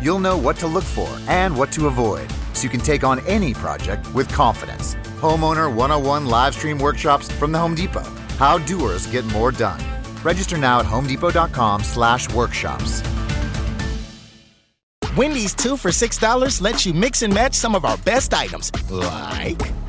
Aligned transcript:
You'll 0.00 0.20
know 0.20 0.38
what 0.38 0.56
to 0.58 0.66
look 0.66 0.84
for 0.84 1.08
and 1.26 1.56
what 1.56 1.72
to 1.72 1.86
avoid 1.86 2.30
so 2.52 2.62
you 2.62 2.68
can 2.68 2.80
take 2.80 3.04
on 3.04 3.20
any 3.26 3.54
project 3.54 4.12
with 4.14 4.28
confidence. 4.28 4.94
Homeowner 5.20 5.74
101 5.74 6.26
live 6.26 6.54
stream 6.54 6.78
workshops 6.78 7.30
from 7.32 7.52
the 7.52 7.58
Home 7.58 7.74
Depot. 7.74 8.08
How 8.38 8.58
doers 8.58 9.06
get 9.06 9.24
more 9.26 9.50
done. 9.50 9.80
Register 10.22 10.56
now 10.56 10.80
at 10.80 10.86
homedepot.com 10.86 11.82
slash 11.82 12.32
workshops. 12.32 13.02
Wendy's 15.16 15.54
two 15.54 15.76
for 15.76 15.90
$6 15.90 16.60
lets 16.62 16.86
you 16.86 16.94
mix 16.94 17.22
and 17.22 17.34
match 17.34 17.54
some 17.54 17.74
of 17.74 17.84
our 17.84 17.96
best 17.98 18.32
items, 18.32 18.70
like 18.90 19.60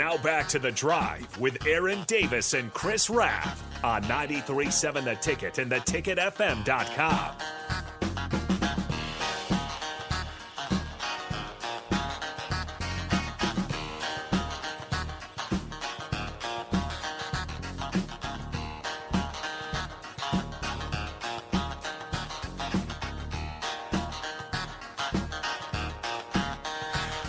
Now 0.00 0.16
back 0.16 0.48
to 0.48 0.58
the 0.58 0.72
drive 0.72 1.38
with 1.38 1.66
Aaron 1.66 2.04
Davis 2.06 2.54
and 2.54 2.72
Chris 2.72 3.10
Raff 3.10 3.62
on 3.84 4.02
93.7 4.04 5.04
The 5.04 5.14
Ticket 5.16 5.58
and 5.58 5.70
theticketfm.com. 5.70 7.59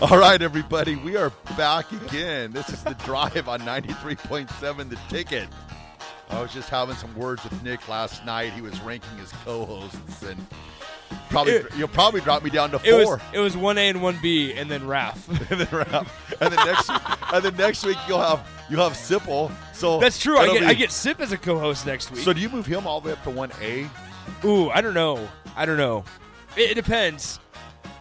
All 0.10 0.18
right, 0.18 0.42
everybody, 0.42 0.96
we 0.96 1.16
are 1.16 1.30
back 1.56 1.92
again. 1.92 2.52
This 2.52 2.70
is 2.70 2.84
the 2.84 2.96
drive 3.06 3.48
on 3.48 3.60
93.7 3.62 4.90
The 4.90 4.96
Ticket. 5.10 5.48
I 6.30 6.42
was 6.42 6.52
just 6.54 6.70
having 6.70 6.96
some 6.96 7.14
words 7.16 7.44
with 7.44 7.62
Nick 7.64 7.88
last 7.88 8.26
night. 8.26 8.52
He 8.54 8.62
was 8.62 8.80
ranking 8.82 9.16
his 9.20 9.32
co-hosts 9.46 10.24
and 10.24 10.44
probably 11.30 11.54
It- 11.54 11.76
you'll 11.76 11.88
probably 11.90 12.22
drop 12.22 12.42
me 12.42 12.50
down 12.50 12.72
to 12.72 12.82
It 12.84 12.94
was 12.94 13.06
four. 13.06 13.22
it 13.34 13.40
was 13.40 13.56
one 13.56 13.78
A 13.78 13.90
and 13.90 14.02
one 14.02 14.18
B, 14.24 14.54
and 14.54 14.72
then 14.72 14.82
Raph. 14.82 15.28
and 15.52 15.60
then 15.62 15.68
Ralph- 15.72 16.42
and 16.42 16.52
then 16.54 16.66
next 16.66 16.90
and 16.90 17.44
then 17.46 17.56
next 17.58 17.86
week 17.86 17.98
you'll 18.08 18.22
have 18.22 18.48
you'll 18.70 18.84
have 18.84 18.94
Sipple. 18.94 19.52
So 19.74 20.00
That's 20.00 20.18
true. 20.18 20.38
I 20.40 20.48
get 20.48 20.60
be- 20.62 20.66
I 20.68 20.74
get 20.74 20.92
Sip 20.92 21.20
as 21.20 21.32
a 21.32 21.38
co-host 21.38 21.86
next 21.86 22.10
week. 22.12 22.22
So 22.24 22.34
do 22.34 22.40
you 22.42 22.50
move 22.50 22.66
him 22.66 22.88
all 22.88 23.02
the 23.02 23.08
way 23.10 23.14
up 23.14 23.24
to 23.24 23.30
one 23.30 23.52
A? 23.62 23.88
Ooh, 24.46 24.70
I 24.72 24.82
don't 24.82 24.94
know. 24.96 25.28
I 25.56 25.66
don't 25.66 25.78
know. 25.78 26.06
It, 26.56 26.72
it 26.72 26.76
depends. 26.76 27.40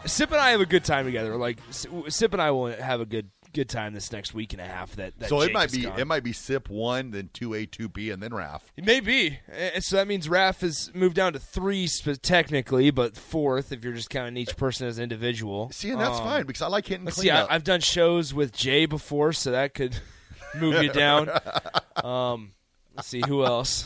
Sip 0.06 0.30
and 0.32 0.40
I 0.40 0.50
have 0.50 0.60
a 0.60 0.66
good 0.66 0.84
time 0.84 1.04
together. 1.04 1.36
Like 1.36 1.58
Sip 1.70 2.32
and 2.32 2.40
I 2.42 2.50
will 2.50 2.66
have 2.72 3.00
a 3.00 3.06
good 3.06 3.30
good 3.52 3.68
time 3.68 3.92
this 3.92 4.12
next 4.12 4.32
week 4.32 4.52
and 4.52 4.62
a 4.62 4.64
half. 4.64 4.94
That, 4.94 5.18
that 5.18 5.28
So 5.28 5.40
it 5.40 5.52
might 5.52 5.72
be 5.72 5.82
gone. 5.82 5.98
it 5.98 6.06
might 6.06 6.22
be 6.22 6.32
Sip 6.32 6.68
one, 6.70 7.10
then 7.10 7.30
two 7.32 7.52
A, 7.54 7.66
two 7.66 7.88
B, 7.88 8.10
and 8.10 8.22
then 8.22 8.32
Raf. 8.32 8.72
It 8.76 8.84
may 8.84 9.00
be. 9.00 9.38
Uh, 9.52 9.80
So 9.80 9.96
that 9.96 10.06
means 10.06 10.28
Raph 10.28 10.60
has 10.60 10.90
moved 10.94 11.16
down 11.16 11.32
to 11.32 11.38
three 11.40 11.88
technically, 12.22 12.90
but 12.90 13.16
fourth 13.16 13.72
if 13.72 13.82
you're 13.84 13.92
just 13.94 14.08
counting 14.10 14.36
each 14.36 14.56
person 14.56 14.86
as 14.86 14.98
an 14.98 15.02
individual. 15.04 15.70
See, 15.72 15.90
and 15.90 16.00
that's 16.00 16.18
Um, 16.18 16.24
fine 16.24 16.46
because 16.46 16.62
I 16.62 16.68
like 16.68 16.86
hitting 16.86 17.04
Let's 17.04 17.16
see. 17.16 17.30
I. 17.30 17.52
I've 17.52 17.64
done 17.64 17.80
shows 17.80 18.32
with 18.32 18.52
Jay 18.52 18.86
before, 18.86 19.32
so 19.32 19.50
that 19.50 19.74
could 19.74 19.96
move 20.54 20.82
you 20.82 20.90
down. 20.92 21.30
Um, 22.04 22.52
let's 22.96 23.08
see 23.08 23.20
who 23.26 23.44
else. 23.44 23.82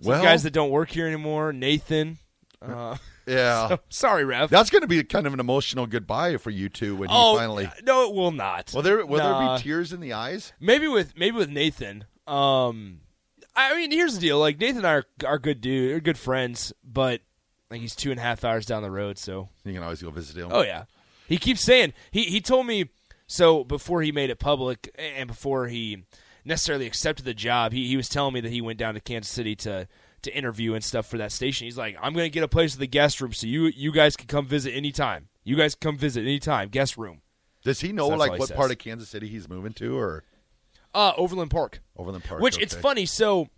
Some 0.00 0.10
Well- 0.12 0.22
guys 0.22 0.44
that 0.44 0.52
don't 0.52 0.70
work 0.70 0.90
here 0.90 1.06
anymore. 1.08 1.52
Nathan. 1.52 2.18
Uh, 2.62 2.96
yeah. 3.28 3.68
so- 3.68 3.80
sorry, 3.88 4.24
Rev. 4.24 4.50
That's 4.50 4.70
going 4.70 4.82
to 4.82 4.88
be 4.88 5.02
kind 5.04 5.26
of 5.26 5.34
an 5.34 5.40
emotional 5.40 5.86
goodbye 5.86 6.36
for 6.38 6.50
you 6.50 6.68
two 6.68 6.96
when 6.96 7.08
oh 7.12 7.32
you 7.32 7.38
finally. 7.38 7.70
no, 7.84 8.08
it 8.08 8.14
will 8.14 8.30
not. 8.32 8.72
Will 8.74 8.82
there 8.82 9.04
will 9.06 9.18
Nah. 9.18 9.48
there 9.48 9.56
be 9.58 9.62
tears 9.62 9.92
in 9.92 10.00
the 10.00 10.12
eyes? 10.12 10.52
Maybe 10.60 10.88
with 10.88 11.16
maybe 11.16 11.36
with 11.36 11.50
Nathan. 11.50 12.04
Um, 12.26 13.00
I 13.56 13.74
mean, 13.76 13.90
here's 13.90 14.14
the 14.14 14.20
deal. 14.20 14.38
Like 14.38 14.58
Nathan 14.60 14.78
and 14.78 14.86
I 14.86 14.92
are, 14.94 15.04
are 15.26 15.38
good 15.38 15.60
dude, 15.60 15.96
are 15.96 16.00
good 16.00 16.18
friends, 16.18 16.72
but 16.84 17.20
like 17.70 17.80
he's 17.80 17.94
two 17.96 18.10
and 18.10 18.18
a 18.18 18.22
half 18.22 18.44
hours 18.44 18.66
down 18.66 18.82
the 18.82 18.90
road, 18.90 19.18
so 19.18 19.48
You 19.64 19.74
can 19.74 19.82
always 19.82 20.02
go 20.02 20.10
visit 20.10 20.36
him. 20.36 20.48
Oh 20.52 20.62
yeah, 20.62 20.84
he 21.26 21.38
keeps 21.38 21.60
saying 21.60 21.92
he 22.10 22.24
he 22.24 22.40
told 22.40 22.66
me 22.66 22.90
so 23.26 23.64
before 23.64 24.02
he 24.02 24.12
made 24.12 24.30
it 24.30 24.38
public 24.38 24.90
and 24.98 25.26
before 25.28 25.66
he 25.68 26.04
necessarily 26.44 26.86
accepted 26.86 27.24
the 27.24 27.34
job. 27.34 27.72
He 27.72 27.86
he 27.88 27.96
was 27.96 28.08
telling 28.08 28.34
me 28.34 28.40
that 28.40 28.50
he 28.52 28.60
went 28.60 28.78
down 28.78 28.94
to 28.94 29.00
Kansas 29.00 29.30
City 29.32 29.54
to 29.56 29.88
to 30.22 30.36
interview 30.36 30.74
and 30.74 30.82
stuff 30.84 31.06
for 31.06 31.18
that 31.18 31.32
station. 31.32 31.66
He's 31.66 31.78
like, 31.78 31.96
I'm 32.00 32.12
gonna 32.12 32.28
get 32.28 32.42
a 32.42 32.48
place 32.48 32.74
in 32.74 32.80
the 32.80 32.86
guest 32.86 33.20
room 33.20 33.32
so 33.32 33.46
you 33.46 33.66
you 33.66 33.92
guys 33.92 34.16
can 34.16 34.26
come 34.26 34.46
visit 34.46 34.72
anytime. 34.72 35.28
You 35.44 35.56
guys 35.56 35.74
can 35.74 35.90
come 35.92 35.98
visit 35.98 36.22
anytime. 36.22 36.68
Guest 36.68 36.96
room. 36.96 37.22
Does 37.64 37.80
he 37.80 37.92
know 37.92 38.08
So 38.10 38.16
like 38.16 38.32
he 38.32 38.38
what 38.38 38.48
says. 38.48 38.56
part 38.56 38.70
of 38.70 38.78
Kansas 38.78 39.08
City 39.08 39.28
he's 39.28 39.48
moving 39.48 39.72
to, 39.74 39.98
or 39.98 40.24
Uh, 40.94 41.12
Overland 41.16 41.50
Park. 41.50 41.80
Overland 41.96 42.24
Park? 42.24 42.40
Which 42.42 42.58
it's 42.58 42.74
funny. 42.74 43.04
So, 43.06 43.48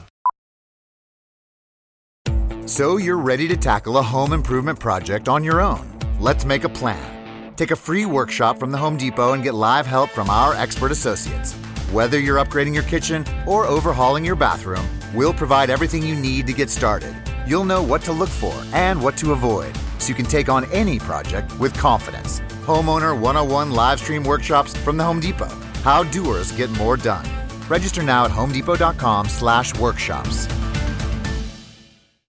So 2.69 2.99
you're 2.99 3.17
ready 3.17 3.49
to 3.49 3.57
tackle 3.57 3.97
a 3.97 4.03
home 4.03 4.35
improvement 4.35 4.79
project 4.79 5.27
on 5.27 5.43
your 5.43 5.63
own. 5.63 5.89
Let's 6.21 6.45
make 6.45 6.65
a 6.65 6.69
plan. 6.69 7.55
Take 7.57 7.71
a 7.71 7.77
free 7.77 8.05
workshop 8.05 8.59
from 8.59 8.73
the 8.73 8.79
Home 8.79 8.99
Depot 8.99 9.33
and 9.33 9.43
get 9.43 9.55
live 9.55 9.87
help 9.87 10.11
from 10.11 10.29
our 10.29 10.53
expert 10.55 10.93
associates. 10.93 11.57
Whether 11.93 12.21
you're 12.21 12.37
upgrading 12.37 12.75
your 12.75 12.85
kitchen 12.85 13.25
or 13.49 13.67
overhauling 13.67 14.25
your 14.25 14.37
bathroom, 14.37 14.87
we'll 15.13 15.35
provide 15.35 15.71
everything 15.71 16.07
you 16.07 16.15
need 16.15 16.47
to 16.47 16.53
get 16.53 16.71
started. 16.71 17.13
You'll 17.49 17.65
know 17.65 17.83
what 17.83 18.03
to 18.03 18.13
look 18.13 18.29
for 18.29 18.55
and 18.73 19.03
what 19.03 19.17
to 19.17 19.33
avoid 19.33 19.77
so 19.99 20.07
you 20.09 20.15
can 20.15 20.27
take 20.27 20.49
on 20.49 20.71
any 20.73 21.01
project 21.01 21.53
with 21.59 21.77
confidence. 21.77 22.39
Homeowner 22.65 23.19
101 23.19 23.73
live 23.73 23.99
stream 23.99 24.23
workshops 24.23 24.77
from 24.77 24.97
the 24.99 25.05
Home 25.05 25.19
Depot. 25.19 25.49
How 25.83 26.05
doers 26.05 26.53
get 26.53 26.71
more 26.73 26.97
done. 26.97 27.27
Register 27.69 28.03
now 28.05 28.25
at 28.25 28.31
homedepot.com/workshops. 28.31 30.47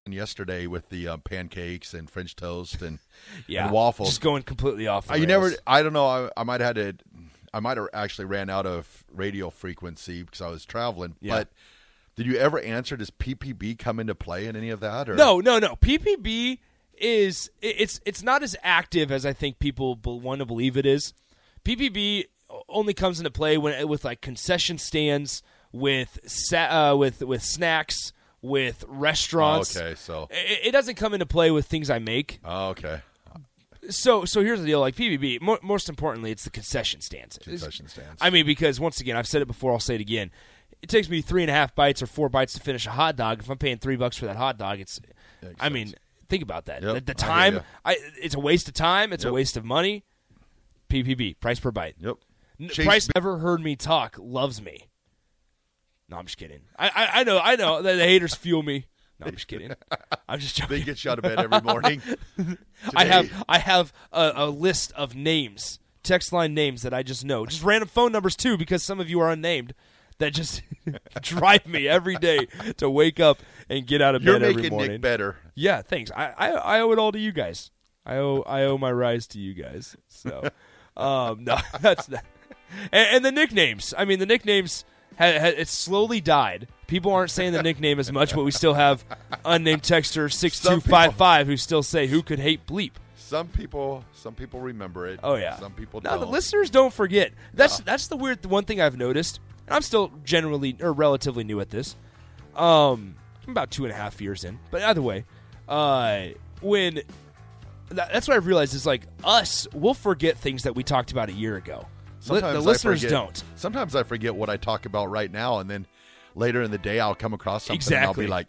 And 0.07 0.15
yesterday 0.15 0.65
with 0.65 0.89
the 0.89 1.07
uh, 1.07 1.17
pancakes 1.17 1.93
and 1.93 2.09
French 2.09 2.35
toast 2.35 2.81
and, 2.81 2.97
Yeah, 3.47 3.65
and 3.65 3.71
waffles. 3.71 4.09
Just 4.09 4.21
going 4.21 4.41
completely 4.43 4.87
off. 4.87 5.05
The 5.07 5.13
Uh, 5.13 5.17
you 5.17 5.27
never. 5.27 5.51
I 5.67 5.83
don't 5.83 5.93
know. 5.93 6.07
I, 6.07 6.29
I 6.35 6.43
might 6.43 6.59
have 6.61 6.75
had 6.75 6.97
to. 6.97 7.05
I 7.53 7.59
might 7.59 7.77
have 7.77 7.87
actually 7.93 8.25
ran 8.25 8.49
out 8.49 8.65
of 8.65 9.03
radio 9.13 9.49
frequency 9.49 10.23
because 10.23 10.41
I 10.41 10.49
was 10.49 10.63
traveling. 10.65 11.15
Yeah. 11.21 11.35
But 11.39 11.47
did 12.15 12.25
you 12.25 12.37
ever 12.37 12.59
answer? 12.59 12.95
Does 12.97 13.09
PPB 13.11 13.77
come 13.79 13.99
into 13.99 14.15
play 14.15 14.47
in 14.47 14.55
any 14.55 14.69
of 14.69 14.79
that? 14.81 15.09
Or 15.09 15.15
No, 15.15 15.39
no, 15.39 15.59
no. 15.59 15.75
PPB 15.75 16.59
is 16.97 17.49
it's 17.61 17.99
it's 18.05 18.21
not 18.21 18.43
as 18.43 18.55
active 18.63 19.11
as 19.11 19.25
I 19.25 19.33
think 19.33 19.59
people 19.59 19.95
want 20.03 20.39
to 20.39 20.45
believe 20.45 20.77
it 20.77 20.85
is. 20.85 21.13
PPB 21.65 22.25
only 22.69 22.93
comes 22.93 23.19
into 23.19 23.31
play 23.31 23.57
when 23.57 23.87
with 23.87 24.03
like 24.05 24.21
concession 24.21 24.77
stands, 24.77 25.41
with 25.71 26.19
sa- 26.25 26.91
uh, 26.91 26.95
with 26.95 27.21
with 27.21 27.43
snacks, 27.43 28.13
with 28.41 28.83
restaurants. 28.87 29.75
Okay, 29.75 29.95
so 29.95 30.27
It, 30.31 30.67
it 30.67 30.71
doesn't 30.71 30.95
come 30.95 31.13
into 31.13 31.25
play 31.25 31.49
with 31.51 31.65
things 31.67 31.89
I 31.89 31.99
make. 31.99 32.39
oh, 32.45 32.69
okay, 32.69 33.01
So 33.95 34.25
so 34.25 34.43
here's 34.43 34.59
the 34.59 34.65
deal. 34.65 34.79
Like 34.79 34.95
PPB, 34.95 35.41
mo- 35.41 35.59
most 35.61 35.89
importantly, 35.89 36.31
it's 36.31 36.43
the 36.43 36.49
concession 36.49 37.01
stands. 37.01 37.37
concession 37.37 37.87
stands. 37.87 38.17
I 38.21 38.29
mean, 38.29 38.45
because 38.45 38.79
once 38.79 38.99
again, 38.99 39.15
I've 39.17 39.27
said 39.27 39.41
it 39.41 39.47
before. 39.47 39.71
I'll 39.71 39.79
say 39.79 39.95
it 39.95 40.01
again. 40.01 40.31
It 40.81 40.89
takes 40.89 41.09
me 41.09 41.21
three 41.21 41.43
and 41.43 41.51
a 41.51 41.53
half 41.53 41.75
bites 41.75 42.01
or 42.01 42.07
four 42.07 42.27
bites 42.29 42.53
to 42.53 42.59
finish 42.59 42.87
a 42.87 42.91
hot 42.91 43.15
dog. 43.15 43.39
If 43.41 43.49
I'm 43.49 43.57
paying 43.57 43.77
three 43.77 43.95
bucks 43.95 44.17
for 44.17 44.25
that 44.25 44.35
hot 44.35 44.57
dog, 44.57 44.79
it's. 44.79 44.99
I 45.59 45.69
mean, 45.69 45.93
think 46.29 46.41
about 46.43 46.65
that. 46.65 46.81
Yep, 46.83 46.93
the, 46.95 47.01
the 47.01 47.13
time, 47.13 47.55
ya. 47.55 47.61
I, 47.85 47.97
it's 48.21 48.35
a 48.35 48.39
waste 48.39 48.67
of 48.67 48.73
time. 48.73 49.13
It's 49.13 49.25
a 49.25 49.31
waste 49.31 49.57
of 49.57 49.63
money. 49.65 50.05
PPB 50.89 51.39
price 51.39 51.59
per 51.59 51.71
bite. 51.71 51.95
yep. 51.99 52.15
Chase 52.69 52.85
Price 52.85 53.07
B- 53.07 53.11
never 53.15 53.37
heard 53.39 53.61
me 53.61 53.75
talk. 53.75 54.17
Loves 54.19 54.61
me. 54.61 54.87
No, 56.09 56.17
I'm 56.17 56.25
just 56.25 56.37
kidding. 56.37 56.61
I 56.77 56.87
I, 56.89 57.19
I 57.21 57.23
know 57.23 57.39
I 57.41 57.55
know 57.55 57.81
the, 57.81 57.93
the 57.95 58.03
haters 58.03 58.35
fuel 58.35 58.61
me. 58.61 58.85
No, 59.21 59.27
I'm 59.27 59.33
just 59.33 59.47
kidding. 59.47 59.71
I'm 60.27 60.39
just 60.39 60.55
joking. 60.55 60.79
They 60.79 60.83
get 60.83 61.03
you 61.03 61.11
out 61.11 61.19
of 61.19 61.23
bed 61.23 61.39
every 61.39 61.61
morning. 61.63 62.01
I 62.95 63.05
have 63.05 63.43
I 63.47 63.59
have 63.59 63.93
a, 64.11 64.31
a 64.35 64.49
list 64.49 64.91
of 64.93 65.15
names, 65.15 65.79
text 66.03 66.33
line 66.33 66.53
names 66.53 66.81
that 66.81 66.93
I 66.93 67.03
just 67.03 67.23
know, 67.23 67.45
just 67.45 67.63
random 67.63 67.87
phone 67.87 68.11
numbers 68.11 68.35
too, 68.35 68.57
because 68.57 68.81
some 68.83 68.99
of 68.99 69.09
you 69.09 69.19
are 69.21 69.29
unnamed. 69.31 69.73
That 70.17 70.33
just 70.33 70.61
drive 71.21 71.65
me 71.65 71.87
every 71.87 72.15
day 72.15 72.47
to 72.77 72.89
wake 72.91 73.19
up 73.19 73.39
and 73.69 73.87
get 73.87 74.03
out 74.03 74.13
of 74.13 74.21
You're 74.23 74.39
bed 74.39 74.49
every 74.49 74.61
making. 74.63 74.77
Nick 74.77 75.01
better. 75.01 75.37
Yeah, 75.55 75.81
thanks. 75.81 76.11
I, 76.15 76.33
I 76.37 76.49
I 76.51 76.79
owe 76.81 76.91
it 76.91 76.99
all 76.99 77.11
to 77.11 77.17
you 77.19 77.31
guys. 77.31 77.71
I 78.05 78.17
owe 78.17 78.41
I 78.43 78.63
owe 78.63 78.77
my 78.77 78.91
rise 78.91 79.25
to 79.27 79.39
you 79.39 79.53
guys. 79.55 79.95
So, 80.07 80.49
um, 80.97 81.43
no, 81.43 81.57
that's 81.79 82.05
that. 82.07 82.25
And, 82.91 83.15
and 83.15 83.25
the 83.25 83.31
nicknames. 83.31 83.93
I 83.97 84.05
mean, 84.05 84.19
the 84.19 84.25
nicknames. 84.25 84.85
Ha, 85.17 85.25
ha, 85.39 85.45
it's 85.47 85.71
slowly 85.71 86.21
died. 86.21 86.67
People 86.91 87.13
aren't 87.13 87.31
saying 87.31 87.53
the 87.53 87.63
nickname 87.69 87.99
as 87.99 88.11
much, 88.11 88.35
but 88.35 88.43
we 88.43 88.51
still 88.51 88.73
have 88.73 89.05
unnamed 89.45 89.81
texter 89.81 90.29
six 90.31 90.59
two 90.59 90.81
five 90.81 91.15
five 91.15 91.47
who 91.47 91.55
still 91.55 91.81
say 91.83 92.05
who 92.05 92.21
could 92.21 92.37
hate 92.37 92.67
bleep. 92.67 92.91
Some 93.15 93.47
people, 93.47 94.03
some 94.11 94.33
people 94.35 94.59
remember 94.59 95.07
it. 95.07 95.21
Oh 95.23 95.35
yeah. 95.35 95.55
Some 95.57 95.71
people 95.71 96.01
Now 96.01 96.11
don't. 96.11 96.19
the 96.19 96.25
listeners 96.25 96.69
don't 96.69 96.93
forget. 96.93 97.31
That's 97.53 97.79
that's 97.79 98.07
the 98.07 98.17
weird 98.17 98.45
one 98.45 98.65
thing 98.65 98.81
I've 98.81 98.97
noticed. 98.97 99.39
And 99.67 99.73
I'm 99.73 99.83
still 99.83 100.11
generally 100.25 100.75
or 100.81 100.91
relatively 100.91 101.45
new 101.45 101.61
at 101.61 101.69
this. 101.69 101.95
Um, 102.57 103.15
I'm 103.47 103.51
about 103.51 103.71
two 103.71 103.85
and 103.85 103.93
a 103.93 103.95
half 103.95 104.19
years 104.19 104.43
in. 104.43 104.59
But 104.69 104.81
either 104.81 105.01
way, 105.01 105.23
uh, 105.69 106.25
when 106.59 106.95
that, 107.87 108.11
that's 108.11 108.27
what 108.27 108.35
I've 108.35 108.47
realized 108.47 108.73
is 108.75 108.85
like 108.85 109.03
us, 109.23 109.65
we'll 109.73 109.93
forget 109.93 110.37
things 110.37 110.63
that 110.63 110.75
we 110.75 110.83
talked 110.83 111.13
about 111.13 111.29
a 111.29 111.33
year 111.33 111.55
ago. 111.55 111.87
Sometimes 112.19 112.53
the 112.53 112.59
listeners 112.59 112.99
forget- 112.99 113.11
don't. 113.11 113.43
Sometimes 113.55 113.95
I 113.95 114.03
forget 114.03 114.35
what 114.35 114.49
I 114.49 114.57
talk 114.57 114.85
about 114.85 115.09
right 115.09 115.31
now, 115.31 115.59
and 115.59 115.69
then 115.69 115.87
later 116.35 116.61
in 116.61 116.71
the 116.71 116.77
day 116.77 116.99
I'll 116.99 117.15
come 117.15 117.33
across 117.33 117.63
something 117.65 117.75
Exactly. 117.77 117.97
and 117.97 118.07
I'll 118.07 118.13
be 118.13 118.27
like, 118.27 118.47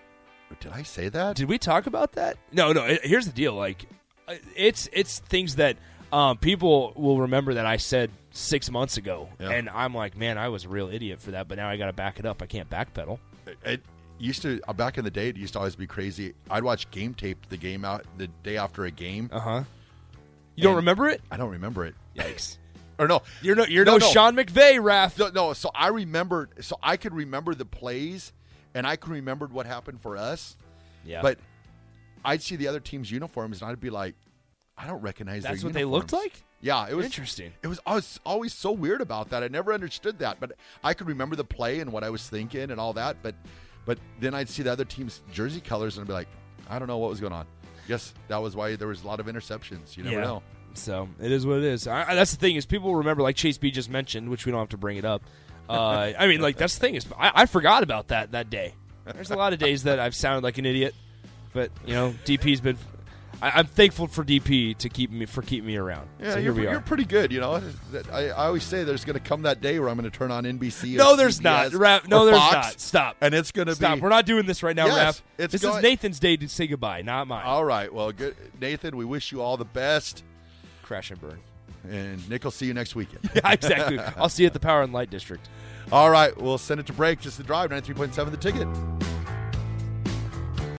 "Did 0.60 0.72
I 0.72 0.82
say 0.82 1.08
that?" 1.08 1.36
Did 1.36 1.48
we 1.48 1.58
talk 1.58 1.86
about 1.86 2.12
that? 2.12 2.36
No, 2.52 2.72
no. 2.72 2.84
it- 2.84 3.04
Here's 3.04 3.26
the 3.26 3.32
deal. 3.32 3.54
Like, 3.54 3.84
uh, 4.28 4.34
it's 4.56 4.88
it's 4.92 5.18
things 5.20 5.56
that 5.56 5.76
um, 6.12 6.36
people 6.38 6.92
will 6.96 7.20
remember 7.20 7.54
that 7.54 7.66
I 7.66 7.76
said 7.78 8.10
six 8.32 8.70
months 8.70 8.96
ago, 8.96 9.28
Yeah. 9.40 9.50
and 9.50 9.68
I'm 9.70 9.94
like, 9.94 10.16
man, 10.16 10.38
I 10.38 10.48
was 10.48 10.64
a 10.64 10.68
real 10.68 10.88
idiot 10.88 11.20
for 11.20 11.32
that. 11.32 11.48
But 11.48 11.56
now 11.58 11.68
I 11.68 11.76
got 11.76 11.86
to 11.86 11.92
back 11.92 12.18
it 12.18 12.26
up. 12.26 12.42
I 12.42 12.46
can't 12.46 12.68
backpedal. 12.70 13.18
it 13.64 13.82
used 14.18 14.42
to 14.42 14.60
uh, 14.68 14.72
back 14.72 14.98
in 14.98 15.04
the 15.04 15.10
day. 15.10 15.28
It 15.28 15.36
used 15.36 15.54
to 15.54 15.58
always 15.58 15.74
be 15.76 15.86
crazy. 15.86 16.34
I'd 16.50 16.62
watch 16.64 16.90
game 16.90 17.14
tape 17.14 17.48
the 17.48 17.56
game 17.56 17.84
out 17.84 18.04
the 18.18 18.28
day 18.42 18.56
after 18.58 18.84
a 18.84 18.90
game. 18.90 19.28
Uh 19.32 19.40
huh. 19.40 19.62
You 20.54 20.64
don't 20.64 20.76
remember 20.76 21.08
it? 21.08 21.22
I 21.30 21.38
don't 21.38 21.50
remember 21.50 21.86
it. 21.86 21.94
Yikes! 22.14 22.58
Or 22.98 23.08
no, 23.08 23.22
You're 23.40 23.56
no 23.56 23.64
you're 23.64 23.84
No, 23.84 23.96
no. 23.96 24.06
Sean 24.10 24.36
McVay, 24.36 24.74
Raph. 24.74 25.18
no, 25.18 25.28
no. 25.28 25.52
So 25.52 25.70
I 25.74 25.88
remembered. 25.88 26.64
So 26.64 26.78
I 26.82 26.96
could 26.96 27.14
remember 27.14 27.54
the 27.54 27.64
plays, 27.64 28.32
and 28.74 28.86
I 28.86 28.96
could 28.96 29.12
remember 29.12 29.46
what 29.46 29.66
happened 29.66 30.00
for 30.00 30.16
us. 30.16 30.56
Yeah, 31.04 31.22
But 31.22 31.38
I'd 32.24 32.42
see 32.42 32.56
the 32.56 32.68
other 32.68 32.78
team's 32.78 33.10
uniforms, 33.10 33.60
and 33.60 33.70
I'd 33.70 33.80
be 33.80 33.90
like, 33.90 34.14
I 34.76 34.86
don't 34.86 35.00
recognize. 35.00 35.42
That's 35.42 35.64
what 35.64 35.72
they 35.72 35.84
looked 35.84 36.12
like? 36.12 36.44
Yeah, 36.60 36.88
it 36.88 36.94
was 36.94 37.04
Interesting. 37.06 37.52
It 37.62 37.66
was 37.66 37.80
I 37.84 37.94
was 37.96 38.20
always 38.24 38.54
so 38.54 38.70
weird 38.70 39.00
about 39.00 39.30
that. 39.30 39.42
I 39.42 39.48
never 39.48 39.72
understood 39.72 40.20
that, 40.20 40.38
but 40.38 40.52
I 40.84 40.94
could 40.94 41.08
remember 41.08 41.34
the 41.34 41.44
play 41.44 41.80
and 41.80 41.92
what 41.92 42.04
I 42.04 42.10
was 42.10 42.28
thinking 42.28 42.70
and 42.70 42.78
all 42.78 42.92
that. 42.92 43.16
But 43.20 43.34
but 43.84 43.98
then 44.20 44.32
I'd 44.32 44.48
see 44.48 44.62
the 44.62 44.70
other 44.70 44.84
team's 44.84 45.22
jersey 45.32 45.60
colors 45.60 45.96
and 45.96 46.04
I'd 46.04 46.06
be 46.06 46.12
like, 46.12 46.28
I 46.70 46.78
don't 46.78 46.86
know 46.86 46.98
what 46.98 47.10
was 47.10 47.20
going 47.20 47.32
on. 47.32 47.46
Guess 47.88 48.14
that 48.28 48.36
was 48.36 48.54
why 48.54 48.76
there 48.76 48.86
was 48.86 49.02
a 49.02 49.06
lot 49.06 49.18
of 49.18 49.26
interceptions. 49.26 49.96
You 49.96 50.04
never 50.04 50.16
yeah. 50.16 50.24
know. 50.24 50.42
So 50.78 51.08
it 51.20 51.30
is 51.32 51.46
what 51.46 51.58
it 51.58 51.64
is. 51.64 51.86
I, 51.86 52.10
I- 52.10 52.14
that's 52.14 52.30
the 52.32 52.36
thing 52.38 52.56
is 52.56 52.66
people 52.66 52.94
remember 52.96 53.22
like 53.22 53.36
Chase 53.36 53.58
B 53.58 53.70
just 53.70 53.90
mentioned, 53.90 54.28
which 54.28 54.46
we 54.46 54.52
don't 54.52 54.60
have 54.60 54.68
to 54.70 54.76
bring 54.76 54.96
it 54.96 55.04
up. 55.04 55.22
Uh, 55.68 56.12
I 56.18 56.26
mean, 56.26 56.40
like 56.40 56.56
that's 56.56 56.74
the 56.74 56.80
thing 56.80 56.94
is 56.94 57.06
I, 57.18 57.32
I 57.34 57.46
forgot 57.46 57.82
about 57.82 58.08
that 58.08 58.32
that 58.32 58.50
day. 58.50 58.74
There's 59.04 59.30
a 59.30 59.36
lot 59.36 59.52
of 59.52 59.58
days 59.58 59.82
that 59.84 59.98
I've 59.98 60.14
sounded 60.14 60.44
like 60.44 60.58
an 60.58 60.66
idiot, 60.66 60.94
but 61.52 61.70
you 61.86 61.94
know, 61.94 62.14
DP's 62.24 62.60
been. 62.60 62.78
I, 63.40 63.50
I'm 63.58 63.66
thankful 63.66 64.06
for 64.06 64.22
DP 64.22 64.78
to 64.78 64.88
keep 64.88 65.10
me 65.10 65.26
for 65.26 65.42
keeping 65.42 65.66
me 65.66 65.76
around. 65.76 66.08
Yeah, 66.20 66.34
so 66.34 66.40
here 66.40 66.54
you're, 66.54 66.70
you're 66.70 66.80
pretty 66.80 67.04
good. 67.04 67.32
You 67.32 67.40
know, 67.40 67.60
I, 68.12 68.26
I 68.28 68.46
always 68.46 68.62
say 68.62 68.84
there's 68.84 69.04
going 69.04 69.14
to 69.18 69.20
come 69.24 69.42
that 69.42 69.60
day 69.60 69.80
where 69.80 69.88
I'm 69.88 69.96
going 69.98 70.08
to 70.08 70.16
turn 70.16 70.30
on 70.30 70.44
NBC. 70.44 70.94
or 70.94 70.98
No, 70.98 71.16
there's 71.16 71.40
not. 71.40 71.72
CBS 71.72 72.06
no, 72.06 72.20
or 72.22 72.26
there's 72.26 72.38
Fox, 72.38 72.54
not. 72.54 72.80
Stop. 72.80 73.16
And 73.20 73.34
it's 73.34 73.50
going 73.50 73.66
to 73.66 73.72
be. 73.72 73.76
Stop. 73.76 73.98
We're 73.98 74.10
not 74.10 74.26
doing 74.26 74.46
this 74.46 74.62
right 74.62 74.76
now, 74.76 74.86
Yes, 74.86 75.20
Raph. 75.38 75.48
this 75.50 75.60
going- 75.62 75.78
is 75.78 75.82
Nathan's 75.82 76.20
day 76.20 76.36
to 76.36 76.48
say 76.48 76.68
goodbye, 76.68 77.02
not 77.02 77.26
mine. 77.26 77.42
All 77.44 77.64
right. 77.64 77.92
Well, 77.92 78.12
good, 78.12 78.36
Nathan. 78.60 78.96
We 78.96 79.04
wish 79.04 79.32
you 79.32 79.42
all 79.42 79.56
the 79.56 79.64
best, 79.64 80.22
Crash 80.92 81.10
and 81.10 81.20
burn. 81.22 81.38
and 81.90 82.28
Nick 82.28 82.44
will 82.44 82.50
see 82.50 82.66
you 82.66 82.74
next 82.74 82.94
weekend. 82.94 83.30
Yeah, 83.34 83.50
exactly. 83.50 83.98
I'll 83.98 84.28
see 84.28 84.42
you 84.42 84.48
at 84.48 84.52
the 84.52 84.60
Power 84.60 84.82
and 84.82 84.92
Light 84.92 85.08
District. 85.08 85.48
All 85.90 86.10
right, 86.10 86.36
we'll 86.36 86.58
send 86.58 86.80
it 86.80 86.86
to 86.88 86.92
break. 86.92 87.18
Just 87.18 87.38
the 87.38 87.44
drive, 87.44 87.70
93.7 87.70 88.30
the 88.30 88.36
ticket. 88.36 88.68